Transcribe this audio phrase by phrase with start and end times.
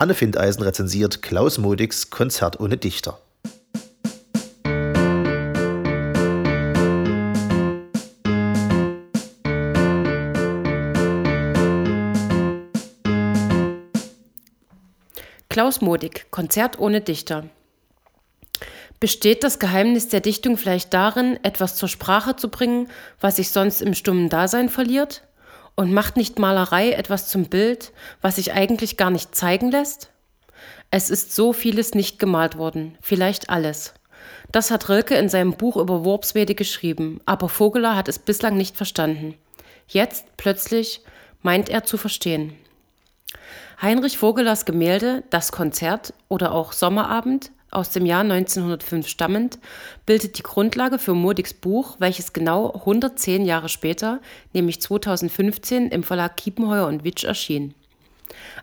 [0.00, 3.18] Anne Findeisen rezensiert Klaus Modigs Konzert ohne Dichter.
[15.48, 17.48] Klaus Modig, Konzert ohne Dichter.
[19.00, 22.88] Besteht das Geheimnis der Dichtung vielleicht darin, etwas zur Sprache zu bringen,
[23.20, 25.27] was sich sonst im stummen Dasein verliert?
[25.78, 30.10] Und macht nicht Malerei etwas zum Bild, was sich eigentlich gar nicht zeigen lässt?
[30.90, 33.94] Es ist so vieles nicht gemalt worden, vielleicht alles.
[34.50, 38.76] Das hat Rilke in seinem Buch über Worpswede geschrieben, aber Vogeler hat es bislang nicht
[38.76, 39.34] verstanden.
[39.86, 41.02] Jetzt, plötzlich,
[41.42, 42.54] meint er zu verstehen.
[43.80, 49.58] Heinrich Vogelers Gemälde Das Konzert oder auch Sommerabend aus dem Jahr 1905 stammend,
[50.06, 54.20] bildet die Grundlage für Modigs Buch, welches genau 110 Jahre später,
[54.52, 57.74] nämlich 2015, im Verlag Kiepenheuer und Witsch erschien.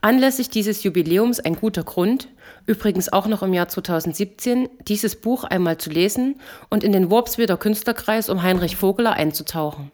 [0.00, 2.28] Anlässlich dieses Jubiläums ein guter Grund,
[2.66, 7.56] übrigens auch noch im Jahr 2017, dieses Buch einmal zu lesen und in den Worpsweder
[7.56, 9.90] Künstlerkreis um Heinrich Vogeler einzutauchen.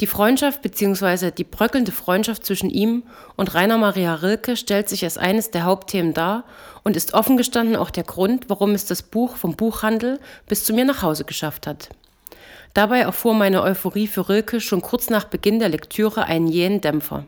[0.00, 1.30] Die Freundschaft bzw.
[1.30, 3.04] die bröckelnde Freundschaft zwischen ihm
[3.36, 6.44] und Rainer Maria Rilke stellt sich als eines der Hauptthemen dar
[6.82, 10.18] und ist offen gestanden auch der Grund, warum es das Buch vom Buchhandel
[10.48, 11.90] bis zu mir nach Hause geschafft hat.
[12.74, 17.24] Dabei erfuhr meine Euphorie für Rilke schon kurz nach Beginn der Lektüre einen jähen Dämpfer.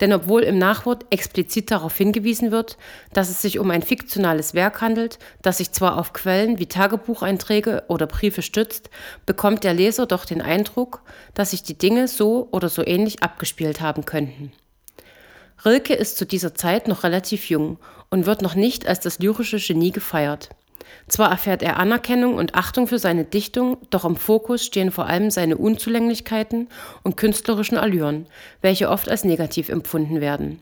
[0.00, 2.76] Denn obwohl im Nachwort explizit darauf hingewiesen wird,
[3.12, 7.84] dass es sich um ein fiktionales Werk handelt, das sich zwar auf Quellen wie Tagebucheinträge
[7.88, 8.90] oder Briefe stützt,
[9.26, 11.02] bekommt der Leser doch den Eindruck,
[11.34, 14.52] dass sich die Dinge so oder so ähnlich abgespielt haben könnten.
[15.64, 17.78] Rilke ist zu dieser Zeit noch relativ jung
[18.10, 20.50] und wird noch nicht als das lyrische Genie gefeiert.
[21.08, 25.30] Zwar erfährt er Anerkennung und Achtung für seine Dichtung, doch im Fokus stehen vor allem
[25.30, 26.68] seine Unzulänglichkeiten
[27.02, 28.26] und künstlerischen Allüren,
[28.60, 30.60] welche oft als negativ empfunden werden.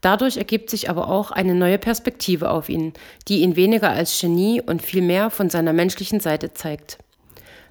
[0.00, 2.94] Dadurch ergibt sich aber auch eine neue Perspektive auf ihn,
[3.28, 6.98] die ihn weniger als Genie und vielmehr von seiner menschlichen Seite zeigt.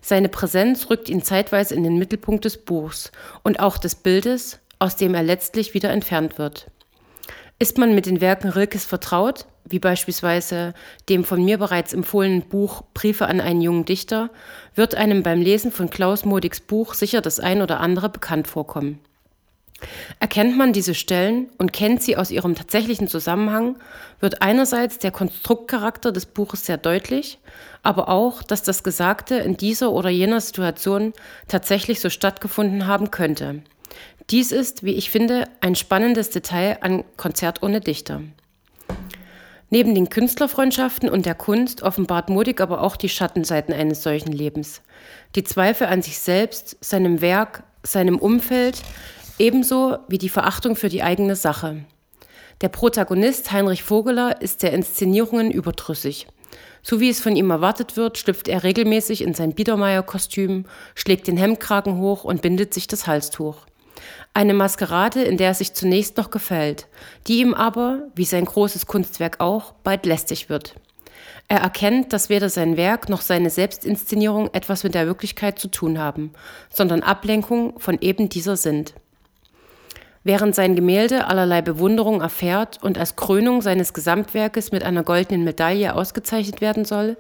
[0.02, 3.12] Seine Präsenz rückt ihn zeitweise in den Mittelpunkt des Buchs
[3.44, 6.68] und auch des Bildes, aus dem er letztlich wieder entfernt wird.
[7.58, 10.74] Ist man mit den Werken Rilkes vertraut, wie beispielsweise
[11.09, 14.30] dem von mir bereits empfohlenen Buch Briefe an einen jungen Dichter,
[14.75, 19.00] wird einem beim Lesen von Klaus Modigs Buch sicher das ein oder andere bekannt vorkommen.
[20.19, 23.78] Erkennt man diese Stellen und kennt sie aus ihrem tatsächlichen Zusammenhang,
[24.19, 27.40] wird einerseits der Konstruktcharakter des Buches sehr deutlich,
[27.81, 31.13] aber auch, dass das Gesagte in dieser oder jener Situation
[31.47, 33.62] tatsächlich so stattgefunden haben könnte.
[34.30, 38.22] Dies ist, wie ich finde, ein spannendes Detail an Konzert ohne Dichter.
[39.72, 44.81] Neben den Künstlerfreundschaften und der Kunst offenbart Modig aber auch die Schattenseiten eines solchen Lebens.
[45.35, 48.81] Die Zweifel an sich selbst, seinem Werk, seinem Umfeld,
[49.38, 51.85] ebenso wie die Verachtung für die eigene Sache.
[52.62, 56.28] Der Protagonist Heinrich Vogeler ist der Inszenierungen überdrüssig.
[56.81, 60.66] So wie es von ihm erwartet wird, schlüpft er regelmäßig in sein Biedermeier-Kostüm,
[60.96, 63.66] schlägt den Hemdkragen hoch und bindet sich das Halstuch.
[64.34, 66.88] Eine Maskerade, in der er sich zunächst noch gefällt,
[67.28, 70.76] die ihm aber, wie sein großes Kunstwerk auch, bald lästig wird.
[71.48, 75.98] Er erkennt, dass weder sein Werk noch seine Selbstinszenierung etwas mit der Wirklichkeit zu tun
[75.98, 76.32] haben,
[76.70, 78.94] sondern Ablenkung von eben dieser sind.
[80.24, 85.96] Während sein Gemälde allerlei Bewunderung erfährt und als Krönung seines Gesamtwerkes mit einer goldenen Medaille
[85.96, 87.18] ausgezeichnet werden soll,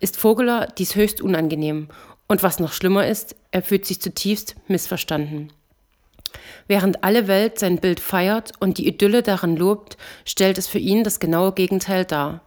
[0.00, 1.88] ist Vogeler dies höchst unangenehm
[2.28, 5.52] und was noch schlimmer ist, er fühlt sich zutiefst missverstanden.
[6.68, 11.04] Während alle Welt sein Bild feiert und die Idylle darin lobt, stellt es für ihn
[11.04, 12.42] das genaue Gegenteil dar.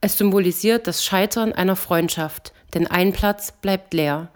[0.00, 4.28] Es symbolisiert das Scheitern einer Freundschaft, denn ein Platz bleibt leer.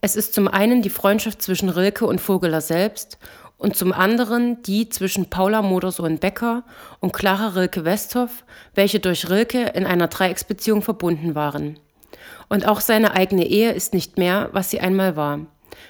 [0.00, 3.18] Es ist zum einen die Freundschaft zwischen Rilke und Vogeler selbst
[3.58, 6.64] und zum anderen die zwischen Paula Modersohn-Becker
[7.00, 8.44] und Clara Rilke-Westhoff,
[8.74, 11.78] welche durch Rilke in einer Dreiecksbeziehung verbunden waren.
[12.48, 15.40] Und auch seine eigene Ehe ist nicht mehr, was sie einmal war.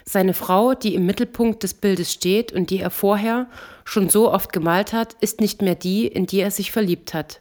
[0.05, 3.47] Seine Frau, die im Mittelpunkt des Bildes steht und die er vorher
[3.85, 7.41] schon so oft gemalt hat, ist nicht mehr die, in die er sich verliebt hat.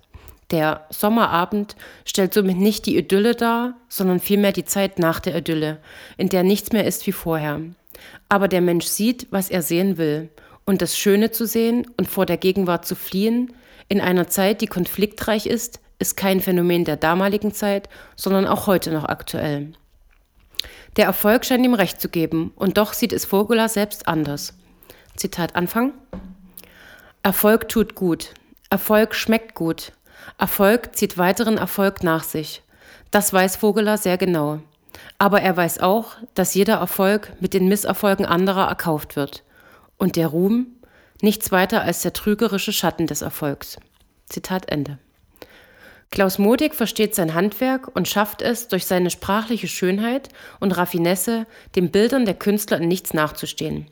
[0.52, 1.76] Der Sommerabend
[2.06, 5.78] stellt somit nicht die Idylle dar, sondern vielmehr die Zeit nach der Idylle,
[6.18, 7.62] in der nichts mehr ist wie vorher.
[8.30, 10.30] Aber der Mensch sieht, was er sehen will,
[10.66, 13.54] und das Schöne zu sehen und vor der Gegenwart zu fliehen,
[13.88, 18.92] in einer Zeit, die konfliktreich ist, ist kein Phänomen der damaligen Zeit, sondern auch heute
[18.92, 19.74] noch aktuell.
[20.98, 24.54] Der Erfolg scheint ihm recht zu geben, und doch sieht es Vogeler selbst anders.
[25.16, 25.94] Zitat Anfang.
[27.24, 28.34] Erfolg tut gut.
[28.70, 29.94] Erfolg schmeckt gut.
[30.38, 32.64] Erfolg zieht weiteren Erfolg nach sich.
[33.12, 34.60] Das weiß Vogeler sehr genau.
[35.18, 39.44] Aber er weiß auch, dass jeder Erfolg mit den Misserfolgen anderer erkauft wird.
[39.98, 40.80] Und der Ruhm,
[41.22, 43.78] Nichts weiter als der trügerische Schatten des Erfolgs.
[44.28, 45.00] Zitat Ende.
[46.12, 50.30] Klaus Modig versteht sein Handwerk und schafft es, durch seine sprachliche Schönheit
[50.60, 51.46] und Raffinesse
[51.76, 53.86] den Bildern der Künstler in nichts nachzustehen.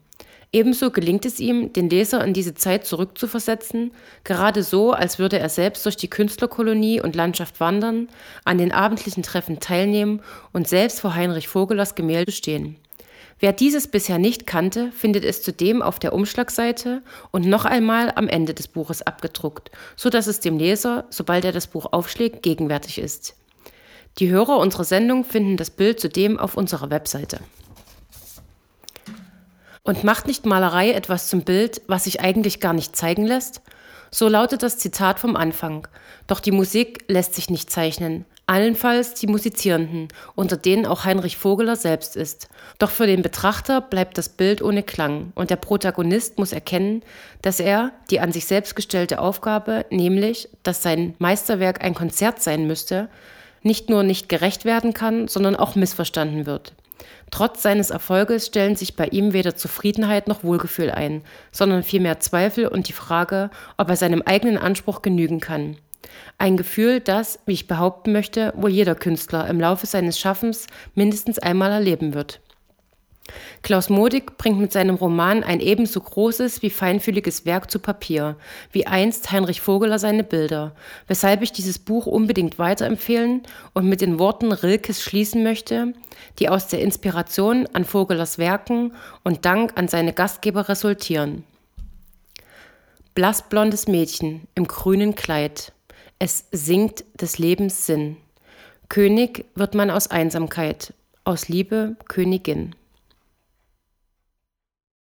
[0.52, 3.92] Ebenso gelingt es ihm, den Leser in diese Zeit zurückzuversetzen,
[4.24, 8.08] gerade so, als würde er selbst durch die Künstlerkolonie und Landschaft wandern,
[8.46, 10.22] an den abendlichen Treffen teilnehmen
[10.54, 12.78] und selbst vor Heinrich Vogelers Gemälde stehen.
[13.40, 18.28] Wer dieses bisher nicht kannte, findet es zudem auf der Umschlagseite und noch einmal am
[18.28, 22.98] Ende des Buches abgedruckt, so dass es dem Leser, sobald er das Buch aufschlägt, gegenwärtig
[22.98, 23.36] ist.
[24.18, 27.40] Die Hörer unserer Sendung finden das Bild zudem auf unserer Webseite.
[29.84, 33.62] Und macht nicht Malerei etwas zum Bild, was sich eigentlich gar nicht zeigen lässt?
[34.12, 35.88] So lautet das Zitat vom Anfang.
[36.28, 41.76] Doch die Musik lässt sich nicht zeichnen, allenfalls die Musizierenden, unter denen auch Heinrich Vogeler
[41.76, 42.48] selbst ist.
[42.80, 47.04] Doch für den Betrachter bleibt das Bild ohne Klang und der Protagonist muss erkennen,
[47.42, 52.68] dass er die an sich selbst gestellte Aufgabe, nämlich, dass sein Meisterwerk ein Konzert sein
[52.68, 53.10] müsste,
[53.64, 56.74] nicht nur nicht gerecht werden kann, sondern auch missverstanden wird.
[57.32, 62.68] Trotz seines Erfolges stellen sich bei ihm weder Zufriedenheit noch Wohlgefühl ein, sondern vielmehr Zweifel
[62.68, 65.78] und die Frage, ob er seinem eigenen Anspruch genügen kann.
[66.38, 71.40] Ein Gefühl, das, wie ich behaupten möchte, wohl jeder Künstler im Laufe seines Schaffens mindestens
[71.40, 72.40] einmal erleben wird.
[73.62, 78.36] Klaus Modig bringt mit seinem Roman ein ebenso großes wie feinfühliges Werk zu Papier,
[78.72, 80.76] wie einst Heinrich Vogeler seine Bilder,
[81.08, 83.44] weshalb ich dieses Buch unbedingt weiterempfehlen
[83.74, 85.94] und mit den Worten Rilkes schließen möchte,
[86.40, 88.94] die aus der Inspiration an Vogelers Werken
[89.24, 91.44] und Dank an seine Gastgeber resultieren.
[93.16, 95.74] Blassblondes Mädchen im grünen Kleid,
[96.20, 98.18] es singt des Lebens Sinn.
[98.90, 102.76] König wird man aus Einsamkeit, aus Liebe Königin.